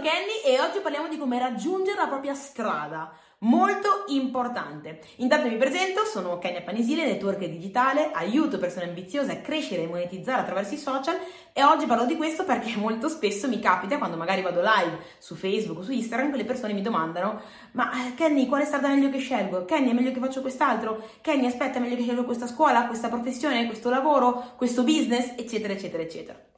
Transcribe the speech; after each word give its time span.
sono 0.00 0.02
Kenny 0.02 0.40
e 0.44 0.60
oggi 0.60 0.80
parliamo 0.80 1.08
di 1.08 1.18
come 1.18 1.38
raggiungere 1.38 1.98
la 1.98 2.06
propria 2.06 2.34
strada. 2.34 3.12
Molto 3.42 4.04
importante. 4.08 5.00
Intanto 5.16 5.48
mi 5.48 5.56
presento, 5.56 6.04
sono 6.04 6.38
Kenya 6.38 6.60
Panisile, 6.62 7.06
network 7.06 7.38
digitale, 7.38 8.10
aiuto 8.12 8.58
persone 8.58 8.86
ambiziose 8.86 9.32
a 9.32 9.36
crescere 9.36 9.82
e 9.82 9.86
monetizzare 9.86 10.40
attraverso 10.40 10.74
i 10.74 10.78
social 10.78 11.18
e 11.52 11.62
oggi 11.64 11.86
parlo 11.86 12.04
di 12.04 12.16
questo 12.16 12.44
perché 12.44 12.76
molto 12.80 13.08
spesso 13.08 13.48
mi 13.48 13.60
capita 13.60 13.98
quando 13.98 14.16
magari 14.16 14.42
vado 14.42 14.60
live 14.60 14.98
su 15.18 15.34
Facebook 15.34 15.78
o 15.78 15.82
su 15.82 15.92
Instagram 15.92 16.30
che 16.30 16.36
le 16.36 16.44
persone 16.44 16.72
mi 16.72 16.82
domandano 16.82 17.40
ma 17.72 17.90
eh, 18.06 18.14
Kenny 18.14 18.46
quale 18.46 18.64
strada 18.64 18.88
è 18.88 18.94
meglio 18.94 19.10
che 19.10 19.18
scelgo? 19.18 19.64
Kenny 19.64 19.90
è 19.90 19.92
meglio 19.92 20.12
che 20.12 20.20
faccio 20.20 20.42
quest'altro? 20.42 21.02
Kenny 21.20 21.46
aspetta 21.46 21.78
è 21.78 21.80
meglio 21.80 21.96
che 21.96 22.02
scelgo 22.02 22.24
questa 22.24 22.46
scuola, 22.46 22.86
questa 22.86 23.08
professione, 23.08 23.66
questo 23.66 23.88
lavoro, 23.88 24.52
questo 24.56 24.82
business 24.82 25.32
eccetera 25.36 25.72
eccetera 25.72 26.02
eccetera. 26.02 26.50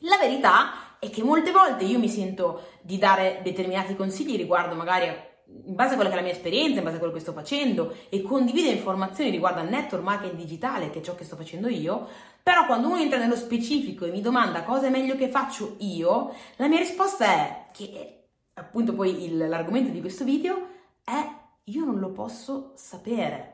La 0.00 0.18
verità 0.18 0.98
è 0.98 1.10
che 1.10 1.22
molte 1.22 1.52
volte 1.52 1.84
io 1.84 1.98
mi 1.98 2.08
sento 2.08 2.68
di 2.82 2.98
dare 2.98 3.40
determinati 3.42 3.96
consigli 3.96 4.36
riguardo 4.36 4.74
magari 4.74 5.06
in 5.48 5.74
base 5.74 5.92
a 5.92 5.94
quella 5.94 6.10
che 6.10 6.16
è 6.16 6.18
la 6.18 6.24
mia 6.24 6.34
esperienza, 6.34 6.78
in 6.78 6.84
base 6.84 6.96
a 6.96 6.98
quello 6.98 7.14
che 7.14 7.20
sto 7.20 7.32
facendo 7.32 7.94
e 8.08 8.20
condivide 8.22 8.68
informazioni 8.68 9.30
riguardo 9.30 9.60
al 9.60 9.68
network 9.68 10.02
marketing 10.02 10.38
digitale, 10.38 10.90
che 10.90 10.98
è 10.98 11.02
ciò 11.02 11.14
che 11.14 11.24
sto 11.24 11.36
facendo 11.36 11.68
io, 11.68 12.08
però 12.42 12.66
quando 12.66 12.88
uno 12.88 12.98
entra 12.98 13.18
nello 13.18 13.36
specifico 13.36 14.04
e 14.04 14.10
mi 14.10 14.20
domanda 14.20 14.64
cosa 14.64 14.86
è 14.86 14.90
meglio 14.90 15.16
che 15.16 15.28
faccio 15.28 15.76
io, 15.78 16.34
la 16.56 16.66
mia 16.66 16.78
risposta 16.78 17.24
è 17.24 17.66
che 17.72 18.28
appunto 18.54 18.94
poi 18.94 19.24
il, 19.24 19.48
l'argomento 19.48 19.90
di 19.90 20.00
questo 20.00 20.24
video 20.24 20.68
è 21.04 21.44
io 21.64 21.84
non 21.84 21.98
lo 21.98 22.10
posso 22.10 22.72
sapere. 22.74 23.52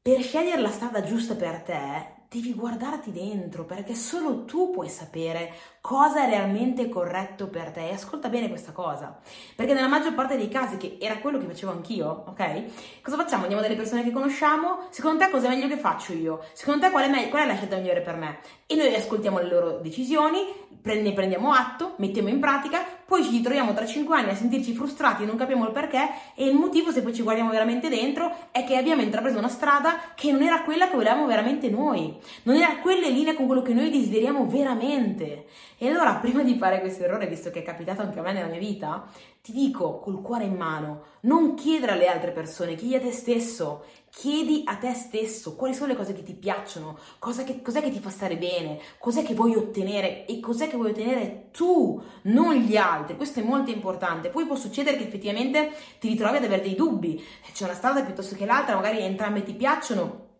Per 0.00 0.20
scegliere 0.20 0.60
la 0.60 0.70
strada 0.70 1.02
giusta 1.02 1.34
per 1.36 1.62
te 1.62 2.21
devi 2.32 2.54
guardarti 2.54 3.12
dentro 3.12 3.66
perché 3.66 3.94
solo 3.94 4.46
tu 4.46 4.70
puoi 4.70 4.88
sapere 4.88 5.52
cosa 5.82 6.24
è 6.24 6.30
realmente 6.30 6.88
corretto 6.88 7.48
per 7.48 7.72
te. 7.72 7.90
E 7.90 7.92
ascolta 7.92 8.30
bene 8.30 8.48
questa 8.48 8.72
cosa, 8.72 9.18
perché 9.54 9.74
nella 9.74 9.88
maggior 9.88 10.14
parte 10.14 10.36
dei 10.36 10.48
casi, 10.48 10.78
che 10.78 10.96
era 10.98 11.18
quello 11.18 11.38
che 11.38 11.44
facevo 11.44 11.72
anch'io, 11.72 12.24
ok? 12.28 13.02
Cosa 13.02 13.16
facciamo? 13.16 13.42
Andiamo 13.42 13.62
dalle 13.62 13.76
persone 13.76 14.02
che 14.02 14.12
conosciamo, 14.12 14.86
secondo 14.88 15.22
te 15.22 15.30
cosa 15.30 15.48
è 15.48 15.50
meglio 15.50 15.68
che 15.68 15.76
faccio 15.76 16.14
io? 16.14 16.42
Secondo 16.54 16.86
te 16.86 16.90
qual 16.90 17.04
è, 17.04 17.08
me- 17.08 17.28
qual 17.28 17.42
è 17.42 17.46
la 17.46 17.56
scelta 17.56 17.76
migliore 17.76 18.00
per 18.00 18.16
me? 18.16 18.38
E 18.66 18.76
noi 18.76 18.94
ascoltiamo 18.94 19.38
le 19.38 19.48
loro 19.48 19.78
decisioni, 19.82 20.38
ne 20.84 21.12
prendiamo 21.12 21.52
atto, 21.52 21.94
mettiamo 21.96 22.28
in 22.28 22.40
pratica, 22.40 22.84
poi 23.04 23.22
ci 23.22 23.30
ritroviamo 23.30 23.74
tra 23.74 23.84
5 23.84 24.16
anni 24.16 24.30
a 24.30 24.34
sentirci 24.34 24.72
frustrati 24.72 25.22
e 25.22 25.26
non 25.26 25.36
capiamo 25.36 25.66
il 25.66 25.72
perché 25.72 26.08
e 26.34 26.46
il 26.46 26.54
motivo, 26.54 26.90
se 26.90 27.02
poi 27.02 27.14
ci 27.14 27.22
guardiamo 27.22 27.50
veramente 27.50 27.88
dentro, 27.88 28.34
è 28.50 28.64
che 28.64 28.76
abbiamo 28.76 29.02
intrapreso 29.02 29.38
una 29.38 29.48
strada 29.48 29.96
che 30.14 30.32
non 30.32 30.42
era 30.42 30.62
quella 30.62 30.88
che 30.88 30.96
volevamo 30.96 31.26
veramente 31.26 31.68
noi, 31.68 32.18
non 32.44 32.56
era 32.56 32.78
quella 32.78 33.06
in 33.06 33.14
linea 33.14 33.34
con 33.34 33.46
quello 33.46 33.62
che 33.62 33.72
noi 33.72 33.90
desideriamo 33.90 34.46
veramente. 34.46 35.46
E 35.78 35.88
allora, 35.88 36.14
prima 36.16 36.42
di 36.42 36.56
fare 36.56 36.80
questo 36.80 37.04
errore, 37.04 37.26
visto 37.26 37.50
che 37.50 37.60
è 37.60 37.62
capitato 37.62 38.02
anche 38.02 38.18
a 38.18 38.22
me 38.22 38.32
nella 38.32 38.46
mia 38.46 38.58
vita, 38.58 39.08
ti 39.42 39.50
dico 39.50 39.98
col 39.98 40.22
cuore 40.22 40.44
in 40.44 40.54
mano, 40.54 41.02
non 41.22 41.54
chiedere 41.54 41.92
alle 41.92 42.06
altre 42.06 42.30
persone, 42.30 42.76
chiedi 42.76 42.94
a 42.94 43.00
te 43.00 43.10
stesso, 43.10 43.84
chiedi 44.08 44.62
a 44.66 44.76
te 44.76 44.94
stesso 44.94 45.56
quali 45.56 45.74
sono 45.74 45.88
le 45.88 45.96
cose 45.96 46.12
che 46.12 46.22
ti 46.22 46.34
piacciono, 46.34 46.96
che, 47.44 47.60
cos'è 47.60 47.82
che 47.82 47.90
ti 47.90 47.98
fa 47.98 48.10
stare 48.10 48.36
bene, 48.36 48.78
cos'è 48.98 49.24
che 49.24 49.34
vuoi 49.34 49.56
ottenere 49.56 50.26
e 50.26 50.38
cos'è 50.38 50.68
che 50.68 50.76
vuoi 50.76 50.90
ottenere 50.90 51.48
tu, 51.50 52.00
non 52.22 52.54
gli 52.54 52.76
altri. 52.76 53.16
Questo 53.16 53.40
è 53.40 53.42
molto 53.42 53.72
importante. 53.72 54.28
Poi 54.28 54.46
può 54.46 54.54
succedere 54.54 54.96
che 54.96 55.04
effettivamente 55.04 55.72
ti 55.98 56.06
ritrovi 56.06 56.36
ad 56.36 56.44
avere 56.44 56.62
dei 56.62 56.76
dubbi, 56.76 57.20
c'è 57.52 57.64
una 57.64 57.74
strada 57.74 58.04
piuttosto 58.04 58.36
che 58.36 58.46
l'altra, 58.46 58.76
magari 58.76 59.00
entrambe 59.00 59.42
ti 59.42 59.54
piacciono. 59.54 60.30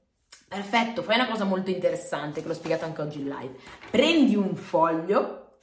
Perfetto, 0.53 1.03
fai 1.03 1.15
una 1.15 1.29
cosa 1.29 1.45
molto 1.45 1.71
interessante 1.71 2.43
che 2.43 2.49
l'ho 2.49 2.53
spiegato 2.53 2.85
anche 2.85 3.01
oggi 3.01 3.21
in 3.21 3.29
live. 3.29 3.55
Prendi 3.91 4.37
un 4.37 4.55
foglio, 4.55 5.61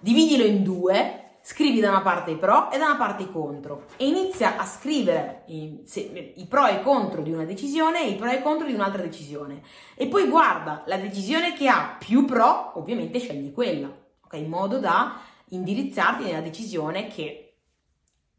dividilo 0.00 0.42
in 0.42 0.64
due 0.64 1.36
scrivi 1.40 1.78
da 1.78 1.90
una 1.90 2.00
parte 2.00 2.32
i 2.32 2.36
pro 2.36 2.68
e 2.72 2.78
da 2.78 2.86
una 2.86 2.96
parte 2.96 3.22
i 3.22 3.30
contro 3.30 3.84
e 3.96 4.08
inizia 4.08 4.56
a 4.56 4.64
scrivere 4.64 5.44
i, 5.46 5.82
se, 5.84 6.32
i, 6.34 6.46
pro 6.46 6.66
e 6.66 6.76
i 6.76 6.82
contro 6.82 7.22
di 7.22 7.30
una 7.30 7.44
decisione 7.44 8.02
e 8.02 8.08
i 8.08 8.16
pro 8.16 8.28
e 8.28 8.36
i 8.36 8.42
contro 8.42 8.66
di 8.66 8.72
un'altra 8.72 9.02
decisione 9.02 9.62
e 9.94 10.08
poi 10.08 10.26
guarda 10.26 10.82
la 10.86 10.96
decisione 10.96 11.52
che 11.52 11.68
ha 11.68 11.94
più 11.96 12.24
pro, 12.24 12.72
ovviamente 12.76 13.20
scegli 13.20 13.52
quella, 13.52 13.86
ok? 14.24 14.32
In 14.32 14.48
modo 14.48 14.80
da 14.80 15.20
indirizzarti 15.50 16.24
nella 16.24 16.40
decisione 16.40 17.06
che 17.06 17.54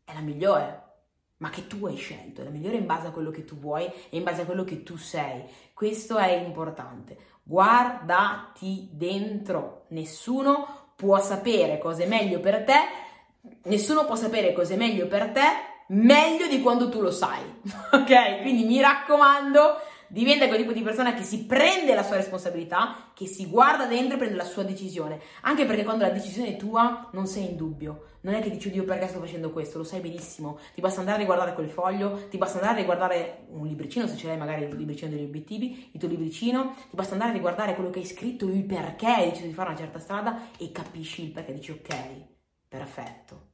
è 0.03 0.14
la 0.14 0.20
migliore, 0.20 0.84
ma 1.38 1.50
che 1.50 1.68
tu 1.68 1.85
hai 1.85 1.96
scelto, 1.96 2.41
è 2.41 2.44
la 2.44 2.50
migliore 2.50 2.78
in 2.78 2.85
base 2.85 3.07
a 3.07 3.12
quello 3.12 3.31
che 3.31 3.44
tu 3.44 3.57
vuoi 3.57 3.85
e 3.85 4.18
in 4.18 4.23
base 4.23 4.41
a 4.41 4.46
quello 4.46 4.63
che 4.63 4.84
tu 4.84 4.97
sei. 4.97 5.44
Questo 5.73 6.18
è 6.18 6.31
importante. 6.31 7.18
Guardati 7.44 8.90
dentro, 8.91 9.85
nessuno 9.90 10.94
può 10.96 11.19
sapere 11.19 11.78
cosa 11.78 12.03
è 12.03 12.07
meglio 12.07 12.40
per 12.40 12.63
te, 12.63 12.79
nessuno 13.63 14.06
può 14.06 14.16
sapere 14.16 14.53
cosa 14.53 14.73
è 14.73 14.78
meglio 14.78 15.07
per 15.07 15.31
te 15.31 15.73
meglio 15.88 16.47
di 16.47 16.62
quando 16.62 16.90
tu 16.90 17.01
lo 17.01 17.12
sai. 17.12 17.44
ok? 17.91 18.41
Quindi 18.41 18.63
mi 18.63 18.81
raccomando, 18.81 19.79
diventa 20.16 20.48
quel 20.48 20.59
tipo 20.59 20.72
di 20.72 20.81
persona 20.81 21.14
che 21.14 21.24
si 21.24 21.44
prende 21.44 21.94
la 21.94 22.02
sua 22.02 22.16
responsabilità, 22.16 23.12
che 23.14 23.28
si 23.28 23.48
guarda 23.48 23.86
dentro 23.86 24.16
e 24.16 24.18
prende 24.18 24.38
la 24.38 24.46
sua 24.46 24.64
decisione. 24.64 25.20
Anche 25.42 25.66
perché 25.66 25.84
quando 25.84 26.06
la 26.06 26.09
decisione 26.09 26.53
è 26.53 26.56
tua 26.56 27.09
non 27.12 27.28
sei 27.28 27.50
in 27.50 27.58
dubbio. 27.58 28.14
Non 28.22 28.34
è 28.34 28.42
che 28.42 28.50
dici, 28.50 28.72
Dio, 28.72 28.86
perché 28.86 29.09
sto 29.09 29.20
facendo 29.20 29.52
questo? 29.52 29.78
Lo 29.78 29.84
sai 29.84 30.00
benissimo. 30.00 30.58
Ti 30.74 30.80
basta 30.80 31.02
andare 31.02 31.18
a 31.18 31.20
riguardare 31.20 31.53
quel 31.53 31.70
foglio, 31.70 32.28
ti 32.30 32.38
basta 32.38 32.59
andare 32.59 32.76
a 32.76 32.80
riguardare 32.80 33.46
un 33.50 33.68
libricino, 33.68 34.08
se 34.08 34.16
ce 34.16 34.28
l'hai 34.28 34.38
magari 34.38 34.64
il 34.64 34.74
libricino 34.74 35.12
degli 35.12 35.26
obiettivi, 35.26 35.90
il 35.92 36.00
tuo 36.00 36.08
libricino, 36.08 36.74
ti 36.90 36.96
basta 36.96 37.12
andare 37.12 37.32
a 37.32 37.34
riguardare 37.34 37.76
quello 37.76 37.90
che 37.90 38.00
hai 38.00 38.06
scritto, 38.06 38.47
il 38.47 38.64
perché 38.64 39.08
hai 39.08 39.30
deciso 39.30 39.47
di 39.47 39.53
fare 39.53 39.70
una 39.70 39.78
certa 39.78 40.00
strada 40.00 40.47
e 40.58 40.72
capisci 40.72 41.24
il 41.24 41.32
perché. 41.32 41.53
Dici, 41.53 41.72
ok, 41.72 41.96
perfetto. 42.70 43.47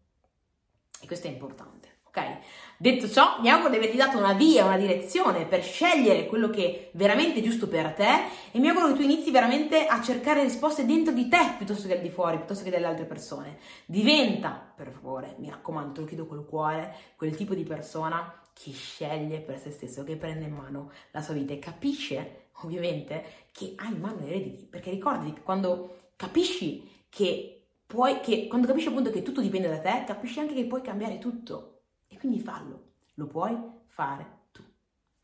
E 1.02 1.08
questo 1.08 1.26
è 1.26 1.32
importante. 1.32 1.91
Ok? 2.14 2.40
Detto 2.76 3.08
ciò, 3.08 3.40
mi 3.40 3.50
auguro 3.50 3.70
di 3.70 3.78
averti 3.78 3.96
dato 3.96 4.18
una 4.18 4.34
via, 4.34 4.66
una 4.66 4.76
direzione 4.76 5.46
per 5.46 5.64
scegliere 5.64 6.26
quello 6.26 6.50
che 6.50 6.66
è 6.66 6.90
veramente 6.98 7.42
giusto 7.42 7.70
per 7.70 7.94
te 7.94 8.24
e 8.52 8.60
mi 8.60 8.68
auguro 8.68 8.88
che 8.88 8.96
tu 8.96 9.02
inizi 9.04 9.32
veramente 9.32 9.86
a 9.86 10.02
cercare 10.02 10.44
risposte 10.44 10.86
dentro 10.86 11.14
di 11.14 11.30
te 11.30 11.54
piuttosto 11.58 11.88
che 11.88 11.96
al 11.96 12.02
di 12.02 12.10
fuori, 12.10 12.38
piuttosto 12.38 12.66
che 12.66 12.70
dalle 12.70 12.88
altre 12.88 13.06
persone. 13.06 13.60
Diventa, 13.86 14.50
per 14.76 14.90
favore, 14.92 15.36
mi 15.38 15.50
raccomando, 15.50 15.94
te 15.94 16.00
lo 16.02 16.06
chiedo 16.06 16.26
col 16.26 16.46
cuore, 16.46 16.94
quel 17.16 17.34
tipo 17.36 17.54
di 17.54 17.64
persona 17.64 18.42
che 18.52 18.72
sceglie 18.72 19.40
per 19.40 19.58
se 19.58 19.72
stesso, 19.72 20.04
che 20.04 20.18
prende 20.18 20.46
in 20.46 20.54
mano 20.54 20.92
la 21.12 21.22
sua 21.22 21.36
vita 21.36 21.54
e 21.54 21.60
capisce, 21.60 22.48
ovviamente, 22.64 23.24
che 23.52 23.74
ha 23.78 23.86
in 23.86 24.00
mano 24.00 24.20
le 24.20 24.28
rediti. 24.28 24.66
Perché 24.66 24.90
ricordati 24.90 25.32
che 25.34 25.42
quando 25.44 26.10
capisci 26.18 27.06
che 27.08 27.62
puoi, 27.86 28.20
che 28.20 28.48
quando 28.48 28.68
capisci 28.68 28.88
appunto 28.88 29.12
che 29.12 29.22
tutto 29.22 29.40
dipende 29.40 29.70
da 29.70 29.80
te, 29.80 30.04
capisci 30.06 30.40
anche 30.40 30.56
che 30.56 30.66
puoi 30.66 30.82
cambiare 30.82 31.20
tutto 31.20 31.76
e 32.12 32.18
quindi 32.18 32.40
fallo, 32.40 32.90
lo 33.16 33.26
puoi 33.28 33.58
fare 33.88 34.40
tu. 34.52 34.62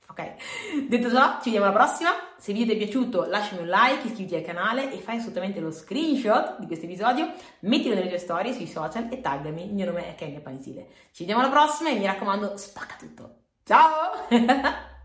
Ok? 0.10 0.88
Detto 0.88 1.10
ciò, 1.10 1.38
ci 1.42 1.50
vediamo 1.52 1.66
alla 1.66 1.76
prossima. 1.76 2.12
Se 2.38 2.52
il 2.52 2.58
video 2.58 2.76
ti 2.76 2.82
è 2.82 2.84
piaciuto 2.86 3.26
lasciami 3.26 3.62
un 3.62 3.68
like, 3.68 4.08
iscriviti 4.08 4.36
al 4.36 4.42
canale 4.42 4.92
e 4.92 4.98
fai 5.00 5.18
assolutamente 5.18 5.60
lo 5.60 5.72
screenshot 5.72 6.60
di 6.60 6.66
questo 6.66 6.86
episodio, 6.86 7.34
mettilo 7.62 7.94
nelle 7.94 8.08
tue 8.08 8.18
storie 8.18 8.54
sui 8.54 8.68
social 8.68 9.08
e 9.12 9.20
taggami, 9.20 9.66
il 9.66 9.74
mio 9.74 9.86
nome 9.86 10.08
è 10.08 10.16
Kenya 10.16 10.40
Panisile. 10.40 10.88
Ci 11.12 11.26
vediamo 11.26 11.42
alla 11.42 11.52
prossima 11.52 11.90
e 11.90 11.98
mi 11.98 12.06
raccomando, 12.06 12.56
spacca 12.56 12.96
tutto. 12.98 13.36
Ciao! 13.64 14.28